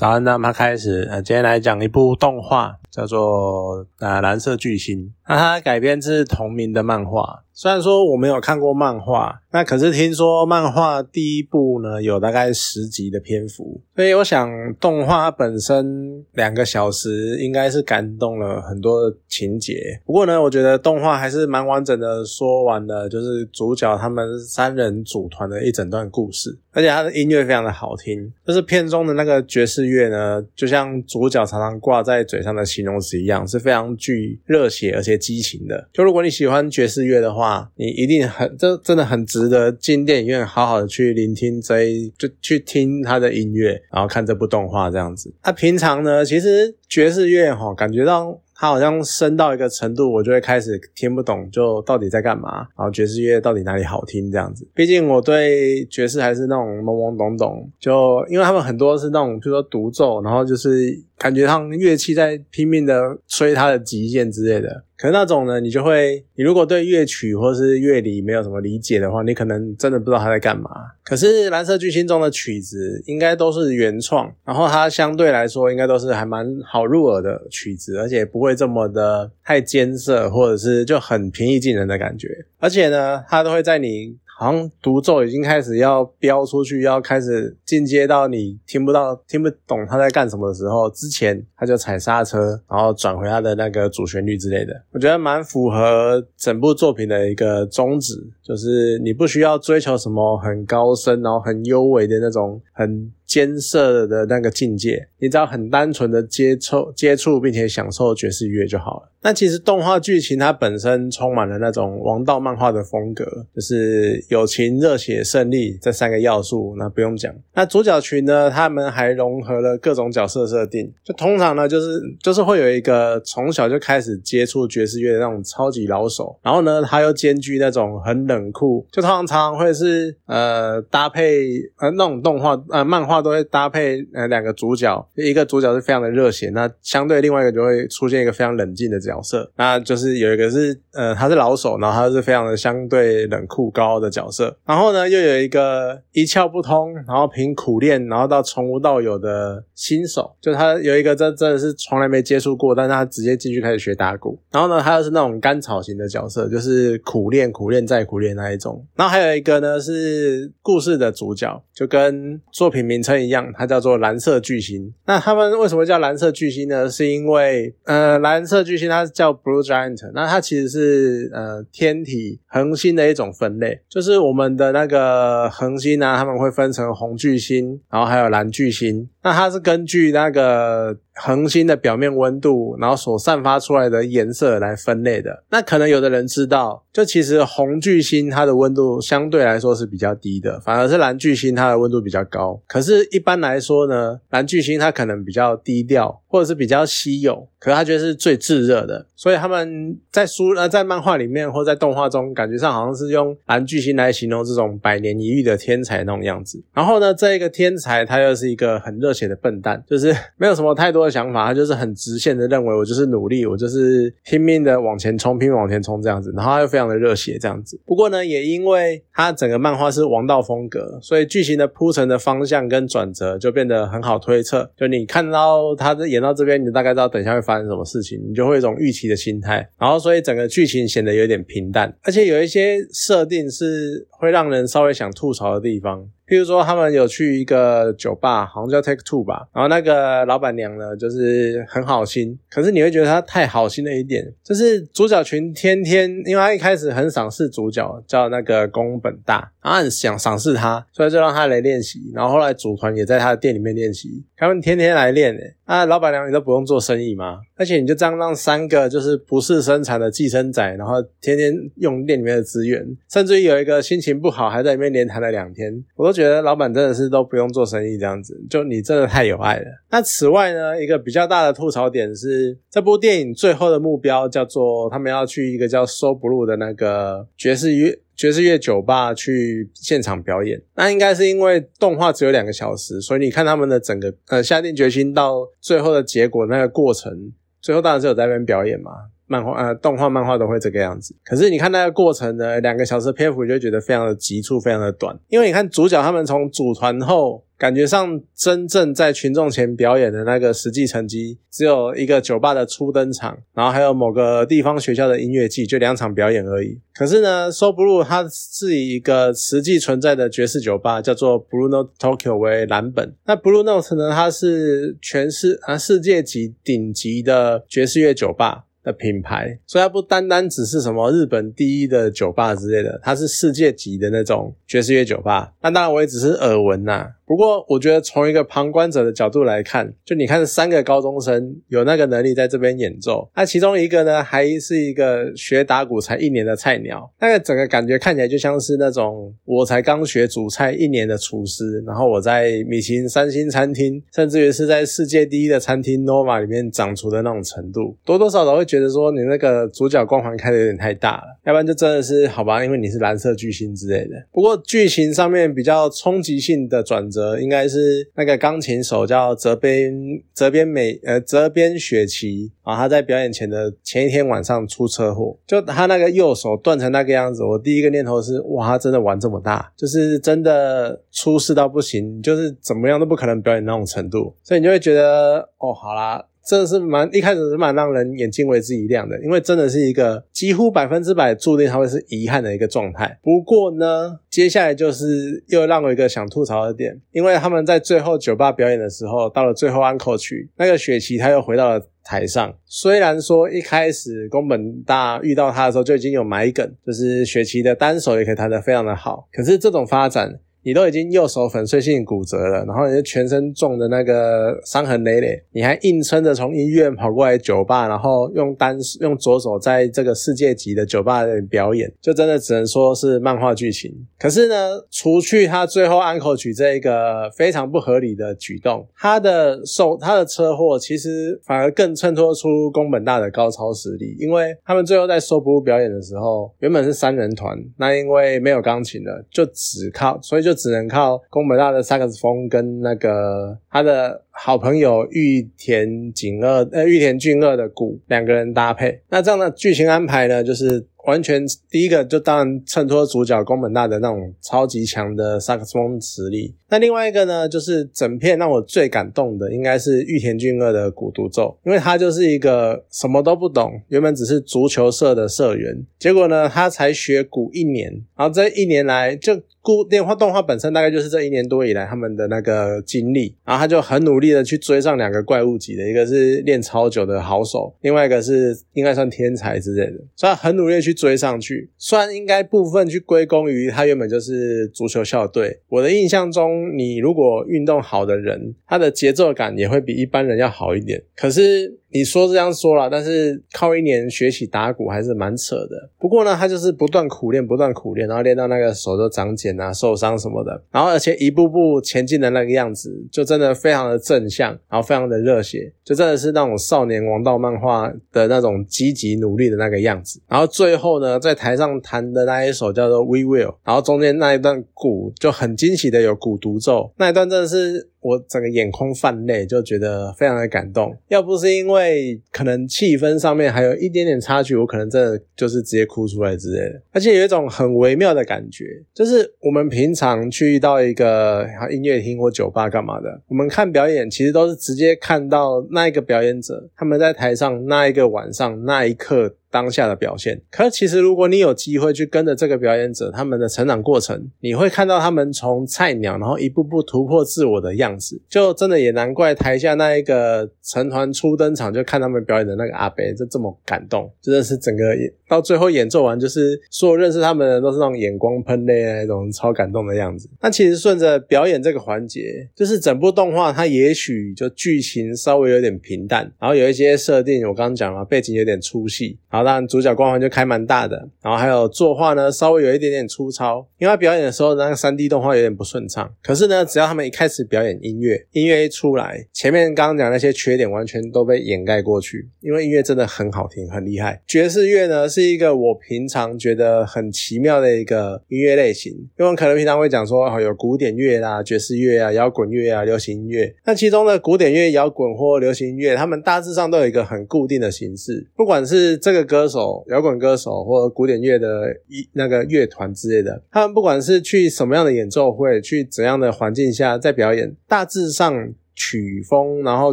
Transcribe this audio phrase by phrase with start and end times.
[0.00, 1.06] 早安，那么开始。
[1.10, 4.98] 呃，今天来讲一部动画，叫做《呃蓝色巨星》。
[5.28, 7.44] 那它改编自同名的漫画。
[7.52, 14.48] 虽然说我没有看过漫画，那可是听说漫画第一部呢有大概十集的篇幅，所以我想
[14.80, 20.00] 动画本身两个小时应该是感动了很多情节。
[20.06, 35.88] 不过呢，我觉得动画还是蛮完整的说完了，就是主角他们三人组团的一整段故事，而且它的音乐非常的好听，就是片中的那个爵士乐呢，就像主角常常挂在嘴上的形容词一样，是非常具热血而且激情的。
[35.92, 45.32] 就如果你喜欢爵士乐的话，你一定很这真的很值得进电影院好好的去聆听这一就去听他的音乐，然后看这部动画这样子。
[45.42, 48.40] 他平常呢，其实爵士乐哈，感觉到。
[48.62, 54.68] 它好像升到一个程度，我就会开始听不懂，就到底在干嘛，然后爵士乐到底哪里好听这样子。
[54.74, 64.84] 毕竟我对爵士还是那种懵懵懂懂，就因为他们很多是那种，比如说独奏，然后就是感觉上乐器在拼命的吹它的极限之类的。
[64.96, 70.70] 可是那种呢，你就会，你如果对乐曲或是乐理没有什么理解的话，你可能真的不知道他在干嘛。
[71.04, 82.46] 可是蓝色巨星中的曲子应该都是原创，然后它相对来说应该都是还蛮好入耳的曲子，而且不会这么的太艰涩，或者是就很平易近人的感觉。
[82.58, 84.16] 而且呢，它都会在你。
[84.40, 94.72] 好像独奏已经开始要飙出去，要开始进阶到你听不到、听不懂他在干什么的时候，之前他就踩刹车，然后转回他的那个主旋律之类的。
[94.92, 103.12] 我觉得蛮符合整部作品的一个宗旨，就是你不需要追求什么很高深，然后很优美的那种很。
[103.30, 109.08] 艰涩的那个境界，你只要很单纯的接触接触，并且享受爵士乐就好了。
[109.22, 117.32] 那其实动画剧情它本身充满了那种王道漫画的风格，就是友情、热血、胜利这三个要素，那不用讲。
[117.54, 133.19] 那主角群呢，他们还融合了各种角色设定，就通常呢，就是就是会有一个从小就开始接触爵士乐的那种超级老手，然后呢，他又兼具那种很冷酷，就通常常会是呃搭配呃那种动画呃漫画。
[133.22, 163.09] 都会搭配呃两个主角，一个主角是非常的热血，那相对另外一个就会出现一个非常冷静的角色，那就是有一个是呃他是老手，然后他是非常的相对冷酷高傲的角色，然后呢又有一个一窍不通，然后凭苦练，然后到从无到有的新手，就他有一个真真的是从来没接触过，但是他直接进去开始学打鼓，然后呢他又是那种甘草型的角色，就是苦练苦练再苦练那一种，然后还有一个呢是故事的主角，就跟作品名称。
[163.10, 164.92] 很一样，它叫做蓝色巨星。
[165.06, 166.88] 那他们为什么叫蓝色巨星呢？
[166.88, 179.08] 是因为呃，蓝色巨星它叫 Blue Giant，那它其实是呃天体恒星的一种分类，就是我们的那个恒星呢，他们会分成红巨星，然后还有蓝巨星。
[179.22, 185.44] 那它是根据那个恒星的表面温度，然后所散发出来的颜色来分类的。
[185.50, 192.60] 那可能有的人知道，就其实红巨星它的温度相对来说是比较低的，反而是蓝巨星它的温度比较高。
[192.66, 199.04] 可是，一般来说呢，蓝巨星它可能比较低调，或者是比较稀有，可是它却是最炙热的。
[199.14, 206.64] 所以他们在书呃在漫画里面或在动画中，感觉上好像是用蓝巨星来形容这种百年一遇的天才那种样子。
[206.72, 209.10] 然后呢，这一个天才他又是一个很热。
[209.10, 217.78] 血的笨蛋，就是没有什么太多的想法，他就是很直线的认为我就是努力，我就是拼命的往前冲，拼命往前冲这样子，然后他又非常的热血这样子。
[217.84, 224.70] 不过呢，也因为他整个漫画是王道风格，所以剧情的铺陈的方向跟转折就变得很好推测。
[224.76, 229.68] 就你看到他的演到这边，你大概知道等一下会发生什么事情，你就会有一种预期的心态。
[229.78, 236.08] 然后，所以整个剧情显得有点平淡，而且有一些设定是会让人稍微想吐槽的地方。
[236.26, 244.32] 譬如说，他们有去一个酒吧，好像叫 Take Two 吧，然后那个老板娘呢，就是很好心，可是你会觉得她太好心了一点。
[244.44, 251.98] 就是主角群天天，因为他一开始很赏识主角，叫那个宫本大，然后很想赏识他，所以就让他来练习。
[252.14, 255.56] 然后后来组团也在他的店里面练习，他们天天来练诶。
[255.70, 257.38] 那老板娘你都不用做生意吗？
[257.54, 269.66] 而且你就这样让三个就是不是生产的寄生仔，然后天天用店里面的资源，甚至于有一个心情不好，还在里面连谈了两天，我都觉得老板真的是都不用做生意这样子，就你真的太有爱了。
[269.92, 280.60] 那此外呢，一个比较大的吐槽点是，这部电影最后的目标叫做他们要去一个叫 So Blue 的那个爵士乐爵士乐酒吧去现场表演。
[280.74, 287.32] 那应该是因为动画只有两个小时，所以你看他们的整个呃下定决心到最后的结果那个过程，
[287.62, 288.90] 最后当然是有在那边表演嘛。
[289.24, 291.16] 漫画呃，动画漫画都会这个样子。
[291.24, 295.18] 可是你看那个过程呢，两个小时篇幅就觉得非常的急促，非常的短。
[295.28, 297.42] 因为你看主角他们从组团后。
[297.60, 306.80] 感觉上真正在群众前表演的那个实际成绩，只有一个酒吧的初登场，然后还有某个地方学校的音乐季，就两场表演而已。
[306.94, 313.14] 可是呢，So Blue 它是以一个实际存在的爵士酒吧，叫做 Blue Note Tokyo 为蓝本。
[313.26, 318.64] 那 Blue Note 呢，它是全世啊世界级顶级的爵士乐酒吧。
[318.82, 325.52] 的品牌，所以它不单单只是什么日本第一的酒吧之类的，它是世界级的那种爵士乐酒吧。
[325.60, 327.06] 那当然我也只是耳闻呐。
[327.30, 354.16] 不过，我觉得从一个旁观者的角度来看，就你看三个高中生有那个能力在这边演奏，那其中一个呢，还是一个学打鼓才一年的菜鸟，那个整个感觉看起来就像是那种我才刚学煮菜一年的厨师，然后我在米其林三星餐厅，甚至于是在世界第一的餐厅 Nova 里面长厨的那种程度，多多少少会觉得说你那个主角光环开的有点太大了，要不然就真的是好吧，因为你是蓝色巨星之类的。
[354.32, 357.19] 不过剧情上面比较冲击性的转折。
[357.40, 359.92] 应该是那个钢琴手叫泽边
[360.32, 367.44] 泽边美呃泽边雪琪啊，他在表演前的前一天晚上出车祸，就他那个右手断成那个样子。
[367.44, 376.24] 我第一个念头是哇，他真的玩这么大，就是真的出事到不行，就是怎么样都不可能表演那种程度，所以你就会觉得哦，好啦。
[376.46, 383.18] 真的是蛮一开始是蛮让人眼睛为之一亮的，因为真的是一个几乎百分之百注定它会是遗憾的一个状态。
[383.22, 392.52] 不过呢，接下来就是又让我一个想吐槽的点，因为他们在最后酒吧表演的时候，到了最后安可曲，那个雪琪他又回到了台上。
[392.64, 400.40] 虽然说一开始宫本大遇到他的时候就已经有埋梗，就是雪琪的单手也可以弹得非常的好，可是这种发展。
[400.62, 413.90] 你都已经右手粉碎性骨折了，然后你全身重的那个伤痕累累，你还硬撑着从医院跑过来酒吧，然后用单用左手在这个世界级的酒吧表演，就真的只能说是漫画剧情。
[414.18, 414.54] 可是呢，
[414.90, 430.49] 除去他最后安口曲这一个非常不合理的举动，他的受他的车祸其实反而更衬托出宫本大的高超实力，因为他们最后在收布表演的时候，原本是三人团，那因为没有钢琴了，就只靠，所以就。
[430.50, 440.86] 就只能靠宫本大的萨克斯风跟那个他的好朋友玉田景二呃玉田俊二的鼓两个人搭配，那这样的剧情安排呢，就是。
[441.06, 446.54] 完全第一个就当然衬托主角宫本大的那种超级强的萨克斯风实力。
[446.68, 470.94] 那另外一个呢，就是整片让我最感动的应该是玉田俊二的鼓独奏，因为他就是一个什么都不懂，原本只是足球社的社员，结果呢他才学鼓一年，然后这一年来就故电话动画本身大概就是这一年多以来他们的那个经历，然后他就很努力的去追上两个怪物级的，一个是练超久的好手，另外一个是应该算天才之类的，所以他很努力去。
[471.00, 475.60] 追上去，虽然应该部分去归功于他原本就是足球校队。
[475.68, 481.02] 我的印象中，你如果运动好的人，他的节奏感也会比一般人要好一点。
[481.16, 481.79] 可是。
[481.92, 485.90] 你说这样说了，但是靠一年学习打鼓还是蛮扯的。
[485.98, 490.62] 不过呢，他就是不断苦练，不断苦练，然后练到那个手都长茧啊、受伤什么的。
[490.70, 500.20] 然后而且一步步前进的那个样子，就真的非常的正向，然后非常的热血，就真的是那种少年王道漫画的那种积极努力的那个样子。
[500.28, 507.88] 然后最后呢，在台上弹的那一首叫做《We Will》，然后中间那一段鼓就很惊喜的有鼓独奏，那一段真的是。
[508.00, 510.96] 我整个眼眶泛泪，就觉得非常的感动。
[511.08, 516.82] 要不是因为可能气氛上面还有一点点差距，我可能真的就是直接哭出来之类的。
[516.92, 529.36] 而且有一种很微妙的感觉，就是我们平常去到一个音乐厅或酒吧干嘛的，我们看表演其实都是直接看到那一个表演者他们在台上那一个晚上那一刻。
[529.50, 544.84] 当下的表现，可其实如果你有机会去跟着这个表演者他们的成长过程，你会看到他们从菜鸟，然后一步步突破自我的样子，就真的也难怪台下那一个成团初登场就看他们表演的那个阿北就这么感动，真的是整个
[545.28, 550.30] 到最后演奏完，就是所有认识他们的人都是那种眼光喷泪那种超感动的样子。
[550.40, 559.39] 那其实顺着表演这个环节，就是整部动画它也许就剧情稍微有点平淡，然后有一些设定我刚刚讲了，背景有点粗细，然后。
[559.44, 566.12] 当然，主角光环就开蛮大的，然后还有作画呢，稍微有一点点粗糙，因为他表演的时候那个三 D 动画有点不顺畅。
[566.22, 574.20] 可是呢，只要他们一开始表演音乐，音乐一出来，前面刚刚讲那些缺点完全都被掩盖过去，因为音乐真的很好听，很厉害。
[574.26, 589.29] 爵士乐呢是一个我平常觉得很奇妙的一个音乐类型，因为可能平常会讲说哦有古典乐啦、爵士乐啊、摇滚乐啊、流行音乐，那其中的古典乐、摇滚或流行音乐，他们大致上都有一个很固定的形式，不管是这个。
[589.30, 598.52] 歌手、摇滚歌手或者古典乐的一那个乐团之类的，他们不管是去什么样的演奏会，去怎样的环境下在表演，大致上。
[598.74, 599.92] 曲风，然后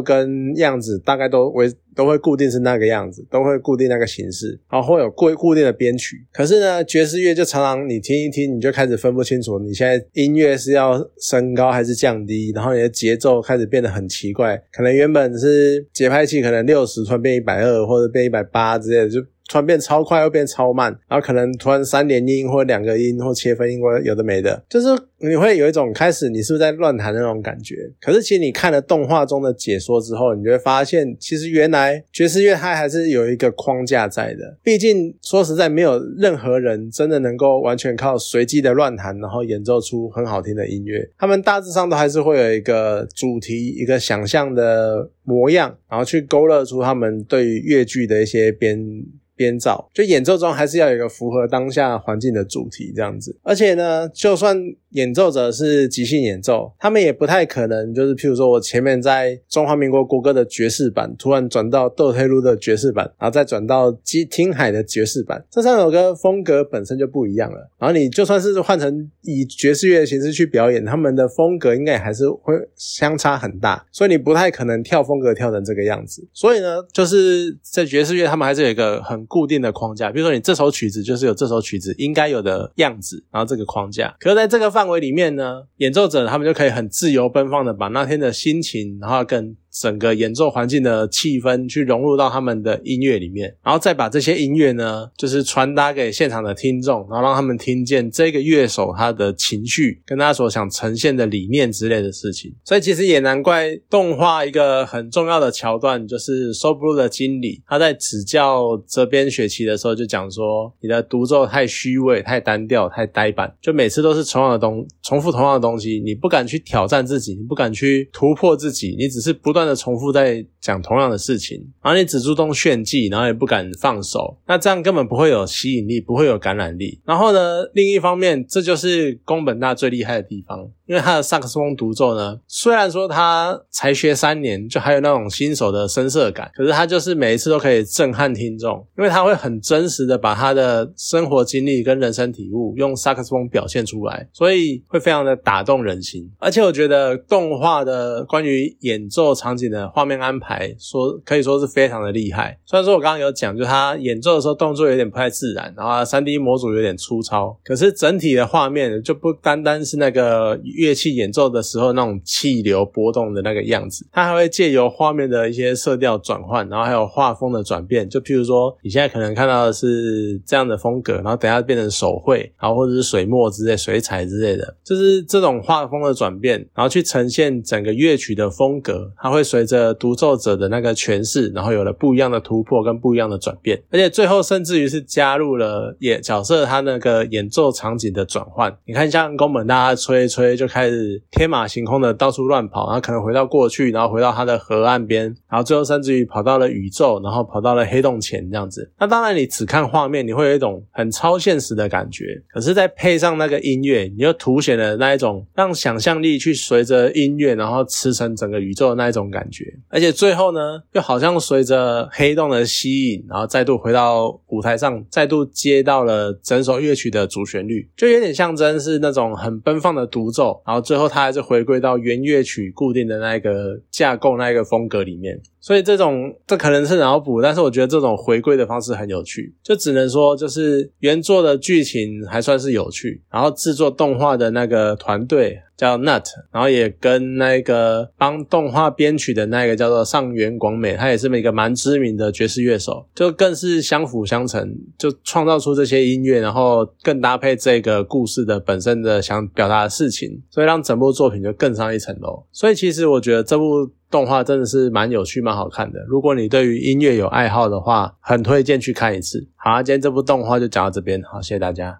[0.00, 6.16] 跟样子大概都为都会固定是那个样子，都会固定那个形式，然后会有固固定的编曲。
[6.32, 19.20] 可是呢，爵士乐就常常你听一听，你就开始分不清楚，你现在音乐是要升高还是降低，然后你的节奏开始变得很奇怪，可能原本是节拍器可能六十，突然变一百二或者变一百八之类的，就。
[19.50, 24.88] 突然变超快又变超慢，然后可能突然三连音或两个音或切分音或有的没的，就是
[25.20, 27.74] 你会有一种开始你是不是在乱弹的那种感觉。
[28.00, 34.56] 可是其实你看了动画中的解说之后，你就会发现，其实原来爵士乐它还是有一个框架在的。
[34.62, 41.08] 毕竟说实在，没有任何人真的能够完全靠随机的乱弹，然后演奏出很好听的音乐。
[41.18, 49.04] 他们大致上都还是会有一个主题，一个想象的模样，然后去勾勒出他们对于乐句的一些编。
[49.38, 54.60] 编造就演奏中还是要有一个符合当下环境的主题这样子，而且呢，就算
[54.90, 67.70] 演奏者是即兴演奏，他们也不太可能就是譬如说我前面在中华民国国歌的爵士版，突然转到窦忒路的爵士版，然后再转到基听海的爵士版，这三首歌风格本身就不一样了。
[67.78, 76.26] 然后你就算是换成以爵士乐的形式去表演，他们的风格应该还是会相差很大，所以你不太可能跳风格跳成这个样子。
[76.32, 79.28] 所以呢，就是在爵士乐，他们还是有一个很。
[79.28, 84.16] 固定的框架，比如说你这首曲子就是有这首曲子应该有的样子，然后这个框架。
[84.18, 89.56] 可是在这个范围里面呢，演奏者他们就可以很自由奔放的把那天的心情，然后跟。
[89.80, 102.52] 整个演奏环境的气氛去融入到他们的音乐里面，然后再把这些音乐呢，就是传达给现场的听众，然后让他们听见这个乐手他的情绪跟他所想呈现的理念之类的事情。
[102.64, 119.67] 所以其实也难怪动画一个很重要的桥段，就是 So Blue 的经理他在指教这边学期的时候就讲说，你的独奏太虚伪、太单调、太呆板，就每次都是同样的东重复同样的东西，你不敢去挑战自己，你不敢去突破自己，你只是不断。
[119.74, 127.00] 重复在讲同样的事情，然后你只注重炫技，然后也不敢放手，那这样根本不会有吸引力，不会有感染力。
[127.06, 130.68] 然后呢，另一方面，这就是宫本大最厉害的地方。
[130.88, 146.26] 因为他的萨克斯风独奏呢，虽然说他才学三年，就还有那种新手的生涩感，可是他就是每一次都可以震撼听众，因为他会很真实的把他的生活经历跟人生体悟用萨克斯风表现出来，所以会非常的打动人心。
[146.38, 152.58] 而且我觉得动画的关于演奏场景的画面安排，说可以说是非常的厉害。
[152.64, 160.58] 虽然说我刚刚有讲，就他演奏的时候动作有点不太自然，然后三 D 模组有点粗糙，可是整体的画面就不单单是那个。
[160.64, 168.08] 乐器演奏的时候那种气流波动的那个样子，它还会借由画面的一些色调转换，然后还有画风的转变。
[168.08, 179.10] 就譬如说，你现在可能看到的是这样的风格，然后等下变成手绘，然后或者是水墨之类、水彩之类的，就是这种画风的转变，然后去呈现整个乐曲的风格。
[179.16, 183.82] 它会随着独奏者的那个诠释，然后有了不一样的突破跟不一样的转变。
[183.90, 188.72] 而且最后甚至于是加入了演角色他那个演奏场景的转换。
[188.86, 190.68] 你看，像宫本大家吹一吹就。
[190.68, 198.92] 开始天马行空的到处乱跑，然后可能回到过去，然后回到他的河岸边，然后最后甚至于跑到了宇宙，然后跑到了黑洞前这样子。
[198.98, 202.26] 那当然，你只看画面，你会有一种很超现实的感觉。
[202.52, 209.64] 可是再配上那个音乐，你又凸显了那一种让想象力去随着音乐，然后驰骋整个宇宙的那一种感觉。
[209.88, 220.60] 而且最最后呢，又好像随着黑洞的吸引，然后再度回到舞台上，再度接到了整首乐曲的主旋律，就有点象征是那种很奔放的独奏。
[220.66, 225.40] 然后最后，它还是回归到原乐曲固定的那个架构、那个风格里面。
[225.60, 229.54] 所以这种这可能是脑补，但是我觉得这种回归的方式很有趣。
[229.62, 252.44] 就只能说，就是原作的剧情还算是有趣，然后制作动画的那个团队叫 Nut，然后也跟那个帮动画编曲的那个叫做上原广美，他也是一个蛮知名的爵士乐手，就更是相辅相成，就创造出这些音乐，然后更搭配这个故事的本身的想表达的事情，所以让整部作品就更上一层楼。
[252.52, 253.90] 所以其实我觉得这部。
[254.10, 256.00] 动画真的是蛮有趣、蛮好看的。
[256.08, 259.46] 如果你对于音乐有爱好的话，很推荐去看一次。
[259.54, 261.94] 好，今天这部动画就讲到这边，好，谢谢大家。